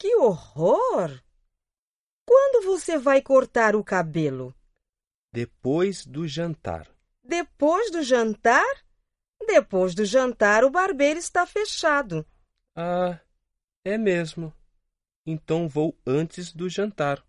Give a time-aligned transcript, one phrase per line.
[0.00, 1.22] Que horror!
[2.26, 4.54] Quando você vai cortar o cabelo?
[5.30, 6.88] Depois do jantar.
[7.22, 8.64] Depois do jantar?
[9.46, 12.26] Depois do jantar, o barbeiro está fechado.
[12.74, 13.20] Ah,
[13.84, 14.54] é mesmo.
[15.26, 17.22] Então vou antes do jantar.